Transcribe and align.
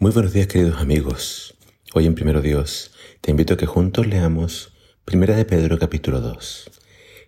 Muy 0.00 0.10
buenos 0.10 0.32
días 0.32 0.48
queridos 0.48 0.80
amigos. 0.80 1.54
Hoy 1.94 2.06
en 2.06 2.16
Primero 2.16 2.42
Dios 2.42 2.90
te 3.20 3.30
invito 3.30 3.54
a 3.54 3.56
que 3.56 3.64
juntos 3.64 4.08
leamos 4.08 4.74
Primera 5.04 5.36
de 5.36 5.44
Pedro 5.44 5.78
capítulo 5.78 6.20
2. 6.20 6.70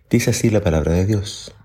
Dice 0.09 0.31
así 0.31 0.49
la 0.49 0.61
palabra 0.61 0.91
de 0.91 1.05
Dios. 1.05 1.55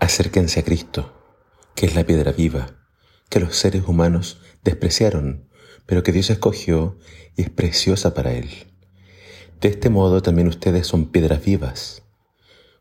Acérquense 0.00 0.58
a 0.58 0.64
Cristo, 0.64 1.38
que 1.76 1.86
es 1.86 1.94
la 1.94 2.04
piedra 2.04 2.32
viva, 2.32 2.84
que 3.30 3.38
los 3.38 3.54
seres 3.54 3.84
humanos 3.86 4.40
despreciaron, 4.64 5.48
pero 5.86 6.02
que 6.02 6.10
Dios 6.10 6.28
escogió 6.30 6.98
y 7.36 7.42
es 7.42 7.50
preciosa 7.50 8.12
para 8.12 8.32
Él. 8.32 8.50
De 9.60 9.68
este 9.68 9.88
modo 9.88 10.20
también 10.20 10.48
ustedes 10.48 10.88
son 10.88 11.12
piedras 11.12 11.44
vivas, 11.44 12.02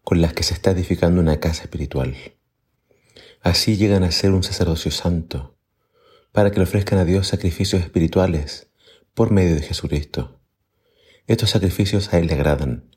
con 0.04 0.21
las 0.21 0.33
que 0.33 0.41
se 0.41 0.55
está 0.55 0.71
edificando 0.71 1.21
una 1.21 1.39
casa 1.39 1.61
espiritual. 1.61 2.15
Así 3.41 3.77
llegan 3.77 4.04
a 4.04 4.11
ser 4.11 4.31
un 4.31 4.41
sacerdocio 4.41 4.89
santo 4.89 5.52
para 6.34 6.52
que 6.52 6.57
le 6.57 6.63
ofrezcan 6.63 7.00
a 7.00 7.05
Dios 7.05 7.27
sacrificios 7.27 7.81
espirituales 7.81 8.68
por 9.13 9.31
medio 9.31 9.55
de 9.55 9.62
Jesucristo. 9.62 10.41
Estos 11.27 11.52
sacrificios 11.52 12.12
a 12.12 12.17
Él 12.17 12.27
le 12.27 12.34
agradan. 12.34 12.91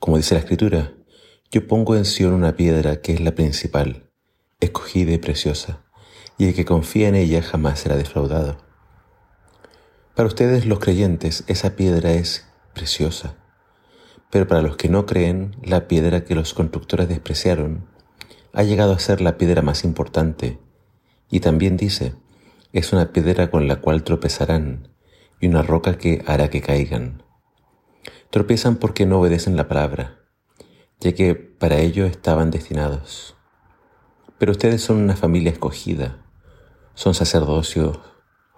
Como 0.00 0.18
dice 0.18 0.34
la 0.34 0.40
Escritura, 0.40 0.92
yo 1.50 1.66
pongo 1.68 1.96
en 1.96 2.04
Sion 2.04 2.34
una 2.34 2.56
piedra 2.56 3.00
que 3.00 3.14
es 3.14 3.20
la 3.20 3.36
principal, 3.36 4.10
escogida 4.60 5.12
y 5.12 5.18
preciosa, 5.18 5.84
y 6.38 6.48
el 6.48 6.54
que 6.54 6.64
confía 6.64 7.08
en 7.08 7.14
ella 7.14 7.40
jamás 7.40 7.78
será 7.78 7.96
defraudado. 7.96 8.58
Para 10.16 10.26
ustedes 10.26 10.66
los 10.66 10.80
creyentes 10.80 11.44
esa 11.46 11.76
piedra 11.76 12.12
es 12.12 12.46
preciosa, 12.74 13.36
pero 14.28 14.48
para 14.48 14.62
los 14.62 14.76
que 14.76 14.88
no 14.88 15.06
creen, 15.06 15.56
la 15.62 15.86
piedra 15.86 16.24
que 16.24 16.34
los 16.34 16.52
constructores 16.52 17.08
despreciaron 17.08 17.86
ha 18.52 18.64
llegado 18.64 18.92
a 18.92 18.98
ser 18.98 19.20
la 19.20 19.38
piedra 19.38 19.62
más 19.62 19.84
importante, 19.84 20.58
y 21.30 21.40
también 21.40 21.76
dice, 21.76 22.14
es 22.78 22.92
una 22.92 23.10
piedra 23.10 23.50
con 23.50 23.68
la 23.68 23.76
cual 23.76 24.04
tropezarán 24.04 24.94
y 25.40 25.46
una 25.46 25.62
roca 25.62 25.96
que 25.96 26.22
hará 26.26 26.50
que 26.50 26.60
caigan. 26.60 27.22
Tropiezan 28.28 28.76
porque 28.76 29.06
no 29.06 29.18
obedecen 29.18 29.56
la 29.56 29.66
palabra, 29.66 30.20
ya 31.00 31.14
que 31.14 31.34
para 31.34 31.78
ello 31.78 32.04
estaban 32.04 32.50
destinados. 32.50 33.34
Pero 34.36 34.52
ustedes 34.52 34.82
son 34.82 34.98
una 34.98 35.16
familia 35.16 35.52
escogida, 35.52 36.22
son 36.92 37.14
sacerdocio 37.14 38.02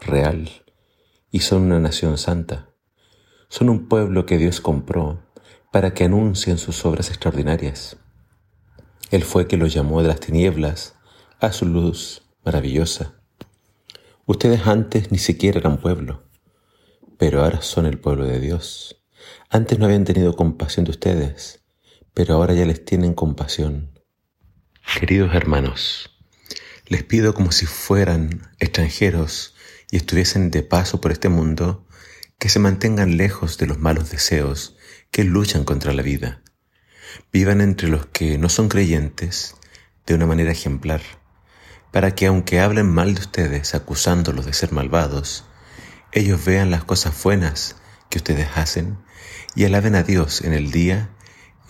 real 0.00 0.50
y 1.30 1.40
son 1.40 1.62
una 1.62 1.78
nación 1.78 2.18
santa. 2.18 2.74
Son 3.48 3.68
un 3.68 3.86
pueblo 3.86 4.26
que 4.26 4.36
Dios 4.36 4.60
compró 4.60 5.22
para 5.70 5.94
que 5.94 6.02
anuncien 6.02 6.58
sus 6.58 6.84
obras 6.84 7.10
extraordinarias. 7.10 7.98
Él 9.12 9.22
fue 9.22 9.46
que 9.46 9.56
los 9.56 9.72
llamó 9.72 10.02
de 10.02 10.08
las 10.08 10.18
tinieblas 10.18 10.96
a 11.38 11.52
su 11.52 11.66
luz 11.66 12.28
maravillosa. 12.44 13.17
Ustedes 14.28 14.66
antes 14.66 15.10
ni 15.10 15.16
siquiera 15.16 15.58
eran 15.58 15.80
pueblo, 15.80 16.28
pero 17.16 17.42
ahora 17.42 17.62
son 17.62 17.86
el 17.86 17.98
pueblo 17.98 18.26
de 18.26 18.40
Dios. 18.40 19.02
Antes 19.48 19.78
no 19.78 19.86
habían 19.86 20.04
tenido 20.04 20.36
compasión 20.36 20.84
de 20.84 20.90
ustedes, 20.90 21.64
pero 22.12 22.34
ahora 22.34 22.52
ya 22.52 22.66
les 22.66 22.84
tienen 22.84 23.14
compasión. 23.14 23.98
Queridos 25.00 25.34
hermanos, 25.34 26.10
les 26.88 27.04
pido 27.04 27.32
como 27.32 27.52
si 27.52 27.64
fueran 27.64 28.52
extranjeros 28.58 29.54
y 29.90 29.96
estuviesen 29.96 30.50
de 30.50 30.62
paso 30.62 31.00
por 31.00 31.10
este 31.10 31.30
mundo, 31.30 31.86
que 32.38 32.50
se 32.50 32.58
mantengan 32.58 33.16
lejos 33.16 33.56
de 33.56 33.66
los 33.66 33.78
malos 33.78 34.10
deseos 34.10 34.76
que 35.10 35.24
luchan 35.24 35.64
contra 35.64 35.94
la 35.94 36.02
vida. 36.02 36.42
Vivan 37.32 37.62
entre 37.62 37.88
los 37.88 38.04
que 38.04 38.36
no 38.36 38.50
son 38.50 38.68
creyentes 38.68 39.54
de 40.04 40.12
una 40.12 40.26
manera 40.26 40.52
ejemplar 40.52 41.00
para 41.90 42.14
que 42.14 42.26
aunque 42.26 42.60
hablen 42.60 42.92
mal 42.92 43.14
de 43.14 43.20
ustedes 43.20 43.74
acusándolos 43.74 44.46
de 44.46 44.52
ser 44.52 44.72
malvados, 44.72 45.44
ellos 46.12 46.44
vean 46.44 46.70
las 46.70 46.84
cosas 46.84 47.22
buenas 47.22 47.76
que 48.10 48.18
ustedes 48.18 48.48
hacen 48.56 48.98
y 49.54 49.64
alaben 49.64 49.94
a 49.94 50.02
Dios 50.02 50.42
en 50.42 50.52
el 50.52 50.70
día 50.70 51.10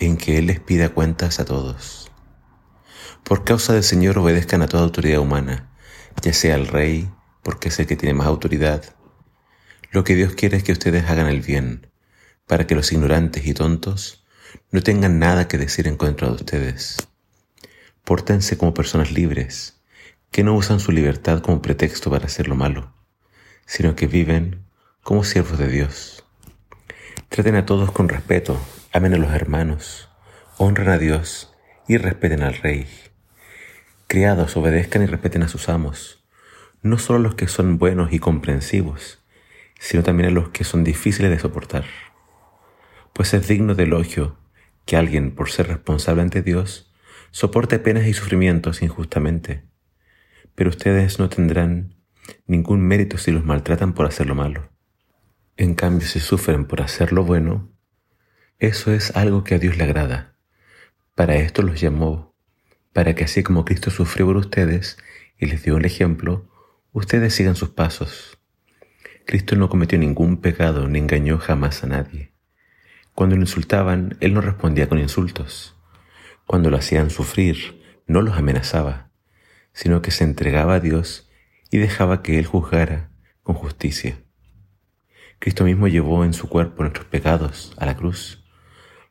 en 0.00 0.16
que 0.16 0.38
Él 0.38 0.46
les 0.46 0.60
pida 0.60 0.90
cuentas 0.90 1.40
a 1.40 1.44
todos. 1.44 2.10
Por 3.24 3.44
causa 3.44 3.72
del 3.72 3.84
Señor 3.84 4.18
obedezcan 4.18 4.62
a 4.62 4.68
toda 4.68 4.84
autoridad 4.84 5.20
humana, 5.20 5.70
ya 6.22 6.32
sea 6.32 6.54
al 6.54 6.66
Rey, 6.66 7.10
porque 7.42 7.68
es 7.68 7.78
el 7.78 7.86
que 7.86 7.96
tiene 7.96 8.14
más 8.14 8.26
autoridad. 8.26 8.84
Lo 9.90 10.04
que 10.04 10.14
Dios 10.14 10.34
quiere 10.34 10.56
es 10.56 10.64
que 10.64 10.72
ustedes 10.72 11.08
hagan 11.08 11.26
el 11.26 11.40
bien, 11.40 11.90
para 12.46 12.66
que 12.66 12.74
los 12.74 12.92
ignorantes 12.92 13.46
y 13.46 13.54
tontos 13.54 14.24
no 14.70 14.82
tengan 14.82 15.18
nada 15.18 15.48
que 15.48 15.58
decir 15.58 15.88
en 15.88 15.96
contra 15.96 16.28
de 16.28 16.34
ustedes. 16.34 17.08
Pórtense 18.04 18.56
como 18.56 18.74
personas 18.74 19.12
libres, 19.12 19.77
que 20.30 20.44
no 20.44 20.54
usan 20.54 20.80
su 20.80 20.92
libertad 20.92 21.40
como 21.40 21.62
pretexto 21.62 22.10
para 22.10 22.26
hacer 22.26 22.48
lo 22.48 22.54
malo, 22.54 22.92
sino 23.66 23.96
que 23.96 24.06
viven 24.06 24.64
como 25.02 25.24
siervos 25.24 25.58
de 25.58 25.68
Dios. 25.68 26.24
Traten 27.28 27.56
a 27.56 27.66
todos 27.66 27.90
con 27.90 28.08
respeto, 28.08 28.60
amen 28.92 29.14
a 29.14 29.18
los 29.18 29.32
hermanos, 29.32 30.08
honren 30.56 30.88
a 30.88 30.98
Dios 30.98 31.54
y 31.86 31.96
respeten 31.96 32.42
al 32.42 32.54
Rey. 32.54 32.86
Criados, 34.06 34.56
obedezcan 34.56 35.02
y 35.02 35.06
respeten 35.06 35.42
a 35.42 35.48
sus 35.48 35.68
amos, 35.68 36.24
no 36.82 36.98
solo 36.98 37.18
a 37.18 37.22
los 37.22 37.34
que 37.34 37.48
son 37.48 37.78
buenos 37.78 38.12
y 38.12 38.18
comprensivos, 38.18 39.18
sino 39.78 40.02
también 40.02 40.30
a 40.30 40.32
los 40.32 40.50
que 40.50 40.64
son 40.64 40.84
difíciles 40.84 41.30
de 41.30 41.38
soportar. 41.38 41.84
Pues 43.12 43.34
es 43.34 43.48
digno 43.48 43.74
de 43.74 43.84
elogio 43.84 44.36
que 44.84 44.96
alguien, 44.96 45.34
por 45.34 45.50
ser 45.50 45.68
responsable 45.68 46.22
ante 46.22 46.42
Dios, 46.42 46.92
soporte 47.30 47.78
penas 47.78 48.06
y 48.06 48.14
sufrimientos 48.14 48.80
injustamente 48.80 49.67
pero 50.58 50.70
ustedes 50.70 51.20
no 51.20 51.28
tendrán 51.28 51.94
ningún 52.48 52.80
mérito 52.80 53.16
si 53.16 53.30
los 53.30 53.44
maltratan 53.44 53.92
por 53.92 54.06
hacer 54.06 54.26
lo 54.26 54.34
malo. 54.34 54.72
En 55.56 55.76
cambio, 55.76 56.04
si 56.04 56.18
sufren 56.18 56.64
por 56.64 56.82
hacer 56.82 57.12
lo 57.12 57.22
bueno, 57.22 57.70
eso 58.58 58.92
es 58.92 59.14
algo 59.14 59.44
que 59.44 59.54
a 59.54 59.60
Dios 59.60 59.76
le 59.76 59.84
agrada. 59.84 60.34
Para 61.14 61.36
esto 61.36 61.62
los 61.62 61.80
llamó, 61.80 62.34
para 62.92 63.14
que 63.14 63.22
así 63.22 63.44
como 63.44 63.64
Cristo 63.64 63.92
sufrió 63.92 64.26
por 64.26 64.36
ustedes 64.36 64.98
y 65.38 65.46
les 65.46 65.62
dio 65.62 65.76
el 65.76 65.84
ejemplo, 65.84 66.50
ustedes 66.90 67.34
sigan 67.34 67.54
sus 67.54 67.68
pasos. 67.68 68.40
Cristo 69.26 69.54
no 69.54 69.68
cometió 69.68 69.96
ningún 69.96 70.38
pecado 70.38 70.88
ni 70.88 70.98
engañó 70.98 71.38
jamás 71.38 71.84
a 71.84 71.86
nadie. 71.86 72.32
Cuando 73.14 73.36
lo 73.36 73.42
insultaban, 73.42 74.16
Él 74.18 74.34
no 74.34 74.40
respondía 74.40 74.88
con 74.88 74.98
insultos. 74.98 75.76
Cuando 76.46 76.68
lo 76.68 76.78
hacían 76.78 77.10
sufrir, 77.10 77.80
no 78.08 78.22
los 78.22 78.36
amenazaba 78.36 79.07
sino 79.78 80.02
que 80.02 80.10
se 80.10 80.24
entregaba 80.24 80.74
a 80.74 80.80
Dios 80.80 81.30
y 81.70 81.78
dejaba 81.78 82.20
que 82.20 82.40
Él 82.40 82.46
juzgara 82.46 83.10
con 83.44 83.54
justicia. 83.54 84.18
Cristo 85.38 85.62
mismo 85.62 85.86
llevó 85.86 86.24
en 86.24 86.32
su 86.32 86.48
cuerpo 86.48 86.82
nuestros 86.82 87.06
pecados 87.06 87.74
a 87.76 87.86
la 87.86 87.94
cruz, 87.94 88.44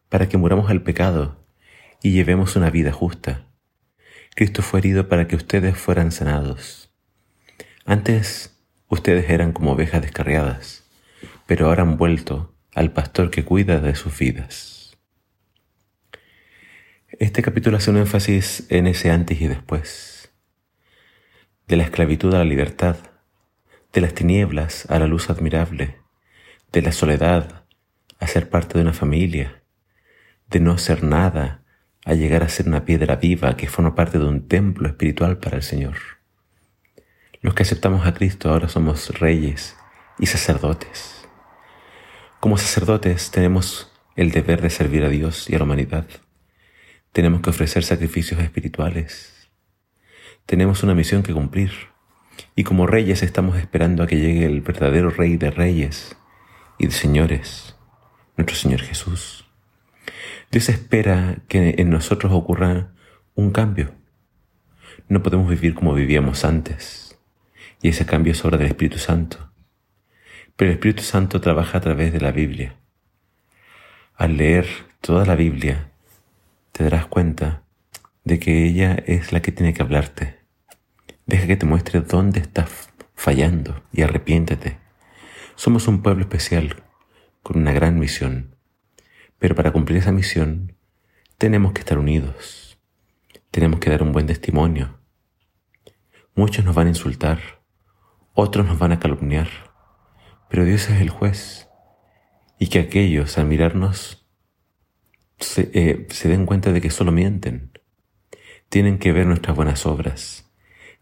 para 0.10 0.28
que 0.28 0.36
muramos 0.36 0.70
al 0.70 0.84
pecado 0.84 1.42
y 2.04 2.12
llevemos 2.12 2.58
una 2.58 2.70
vida 2.70 2.92
justa. 2.92 3.48
Cristo 4.36 4.62
fue 4.62 4.82
herido 4.82 5.08
para 5.08 5.26
que 5.30 5.38
ustedes 5.38 5.78
fueran 5.78 6.12
sanados. 6.12 6.94
Antes 7.86 8.60
ustedes 8.90 9.30
eran 9.30 9.54
como 9.54 9.72
ovejas 9.72 10.02
descarriadas, 10.02 10.84
pero 11.46 11.68
ahora 11.68 11.84
han 11.84 11.96
vuelto 11.96 12.54
al 12.76 12.92
pastor 12.92 13.32
que 13.32 13.46
cuida 13.46 13.80
de 13.80 13.96
sus 13.96 14.20
vidas. 14.20 14.98
Este 17.20 17.42
capítulo 17.42 17.78
hace 17.78 17.90
un 17.90 18.00
énfasis 18.00 18.66
en 18.68 18.86
ese 18.86 19.12
antes 19.12 19.40
y 19.40 19.48
después 19.48 20.17
de 21.68 21.76
la 21.76 21.84
esclavitud 21.84 22.34
a 22.34 22.38
la 22.38 22.46
libertad, 22.46 22.96
de 23.92 24.00
las 24.00 24.14
tinieblas 24.14 24.90
a 24.90 25.00
la 25.00 25.08
luz 25.08 25.30
admirable, 25.30 25.98
de 26.72 26.82
la 26.82 26.94
soledad 26.94 27.66
a 28.20 28.28
ser 28.28 28.50
parte 28.50 28.78
de 28.78 28.84
una 28.84 28.94
familia, 28.94 29.64
de 30.50 30.62
no 30.62 30.78
ser 30.78 31.04
nada 31.04 31.64
a 32.06 32.14
llegar 32.14 32.42
a 32.42 32.50
ser 32.50 32.68
una 32.68 32.86
piedra 32.86 33.18
viva 33.18 33.58
que 33.58 33.68
forma 33.68 33.96
parte 33.96 34.18
de 34.18 34.26
un 34.26 34.48
templo 34.48 34.88
espiritual 34.88 35.40
para 35.40 35.58
el 35.58 35.64
Señor. 35.64 35.98
Los 37.42 37.54
que 37.54 37.64
aceptamos 37.64 38.08
a 38.08 38.14
Cristo 38.14 38.50
ahora 38.50 38.70
somos 38.70 39.20
reyes 39.20 39.76
y 40.20 40.28
sacerdotes. 40.28 41.28
Como 42.40 42.58
sacerdotes 42.58 43.30
tenemos 43.30 43.92
el 44.16 44.32
deber 44.32 44.62
de 44.62 44.70
servir 44.70 45.04
a 45.04 45.10
Dios 45.10 45.50
y 45.50 45.56
a 45.56 45.58
la 45.58 45.66
humanidad. 45.66 46.08
Tenemos 47.12 47.42
que 47.42 47.50
ofrecer 47.50 47.84
sacrificios 47.84 48.40
espirituales 48.40 49.37
tenemos 50.48 50.82
una 50.82 50.96
misión 50.96 51.24
que 51.24 51.34
cumplir. 51.34 51.72
Y 52.56 52.64
como 52.64 52.88
reyes 52.88 53.22
estamos 53.22 53.58
esperando 53.58 54.02
a 54.02 54.08
que 54.08 54.18
llegue 54.18 54.46
el 54.46 54.62
verdadero 54.62 55.10
rey 55.10 55.36
de 55.36 55.52
reyes 55.52 56.18
y 56.80 56.88
de 56.88 56.94
señores, 56.94 57.76
nuestro 58.38 58.56
Señor 58.56 58.80
Jesús. 58.80 59.46
Dios 60.50 60.70
espera 60.70 61.40
que 61.50 61.76
en 61.78 61.90
nosotros 61.90 62.32
ocurra 62.32 62.94
un 63.36 63.52
cambio. 63.52 63.94
No 65.10 65.22
podemos 65.22 65.50
vivir 65.50 65.76
como 65.76 65.94
vivíamos 65.94 66.46
antes. 66.46 67.20
Y 67.82 67.90
ese 67.90 68.06
cambio 68.06 68.32
es 68.32 68.44
obra 68.46 68.58
del 68.58 68.68
Espíritu 68.68 69.00
Santo. 69.00 69.52
Pero 70.56 70.72
el 70.72 70.78
Espíritu 70.78 71.04
Santo 71.04 71.42
trabaja 71.42 71.78
a 71.78 71.82
través 71.82 72.14
de 72.14 72.22
la 72.22 72.32
Biblia. 72.32 72.78
Al 74.16 74.38
leer 74.38 74.66
toda 75.02 75.26
la 75.26 75.36
Biblia, 75.36 75.92
te 76.72 76.86
darás 76.86 77.06
cuenta 77.06 77.64
de 78.24 78.40
que 78.40 78.66
ella 78.66 78.96
es 79.06 79.34
la 79.34 79.42
que 79.42 79.52
tiene 79.52 79.74
que 79.74 79.82
hablarte. 79.82 80.37
Deja 81.28 81.46
que 81.46 81.58
te 81.58 81.66
muestre 81.66 82.00
dónde 82.00 82.40
está 82.40 82.66
fallando 83.14 83.84
y 83.92 84.02
arrepiéntete. 84.02 84.78
Somos 85.56 85.90
un 85.90 86.02
pueblo 86.02 86.22
especial 86.22 86.84
con 87.44 87.58
una 87.58 87.74
gran 87.74 88.00
misión, 88.00 88.56
pero 89.38 89.54
para 89.54 89.74
cumplir 89.74 89.98
esa 89.98 90.14
misión 90.14 90.78
tenemos 91.38 91.74
que 91.74 91.82
estar 91.82 91.98
unidos, 91.98 92.80
tenemos 93.52 93.82
que 93.82 93.90
dar 93.90 94.04
un 94.04 94.14
buen 94.14 94.26
testimonio. 94.26 95.02
Muchos 96.34 96.64
nos 96.64 96.74
van 96.74 96.88
a 96.88 96.92
insultar, 96.92 97.40
otros 98.34 98.66
nos 98.66 98.80
van 98.80 98.94
a 98.94 99.00
calumniar, 99.00 99.50
pero 100.50 100.64
Dios 100.64 100.90
es 100.90 101.02
el 101.02 101.10
juez 101.10 101.68
y 102.58 102.68
que 102.68 102.80
aquellos 102.80 103.38
al 103.38 103.48
mirarnos 103.48 104.26
se, 105.40 105.70
eh, 105.74 106.08
se 106.10 106.30
den 106.30 106.46
cuenta 106.46 106.72
de 106.72 106.80
que 106.80 106.90
solo 106.90 107.12
mienten. 107.12 107.78
Tienen 108.70 108.98
que 108.98 109.12
ver 109.12 109.26
nuestras 109.26 109.58
buenas 109.58 109.86
obras. 109.86 110.47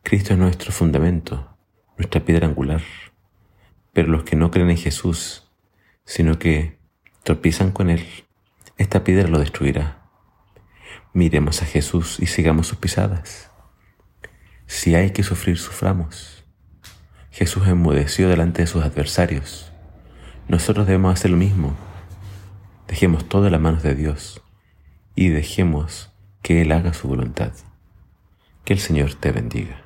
Cristo 0.05 0.33
es 0.33 0.39
nuestro 0.39 0.71
fundamento 0.71 1.57
nuestra 1.97 2.23
piedra 2.23 2.45
angular. 2.45 2.83
Pero 3.91 4.09
los 4.09 4.23
que 4.23 4.35
no 4.35 4.51
creen 4.51 4.69
en 4.69 4.77
Jesús, 4.77 5.49
sino 6.03 6.37
que 6.37 6.77
tropiezan 7.23 7.71
con 7.71 7.89
Él, 7.89 8.05
esta 8.77 9.03
piedra 9.03 9.27
lo 9.27 9.39
destruirá. 9.39 10.07
Miremos 11.11 11.63
a 11.63 11.65
Jesús 11.65 12.19
y 12.19 12.27
sigamos 12.27 12.67
sus 12.67 12.77
pisadas. 12.77 13.49
Si 14.67 14.93
hay 14.93 15.09
que 15.09 15.23
sufrir, 15.23 15.57
suframos. 15.57 16.45
Jesús 17.31 17.67
enmudeció 17.67 18.29
delante 18.29 18.61
de 18.61 18.67
sus 18.67 18.83
adversarios. 18.83 19.71
Nosotros 20.47 20.85
debemos 20.85 21.13
hacer 21.13 21.31
lo 21.31 21.37
mismo. 21.37 21.75
Dejemos 22.87 23.27
todo 23.27 23.47
en 23.47 23.53
las 23.53 23.61
manos 23.61 23.81
de 23.81 23.95
Dios 23.95 24.39
y 25.15 25.29
dejemos 25.29 26.13
que 26.43 26.61
Él 26.61 26.71
haga 26.73 26.93
su 26.93 27.07
voluntad. 27.07 27.53
Que 28.65 28.73
el 28.73 28.79
Señor 28.79 29.15
te 29.15 29.31
bendiga. 29.31 29.84